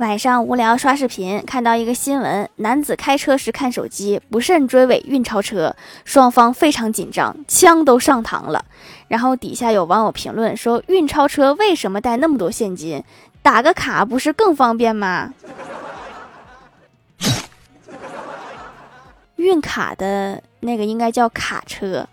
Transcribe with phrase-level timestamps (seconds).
[0.00, 5.76] 晚上无聊刷视频看到一个新闻男子开车时看手机不慎追尾运钞车
[6.06, 8.64] 双方非常紧张枪都上膛了。
[9.08, 13.04] 然后底下有网友评论说运钞车为什么带那么多现金？
[13.42, 15.34] 打个卡不是更方便吗？
[19.36, 22.08] 运卡的那个应该叫卡车。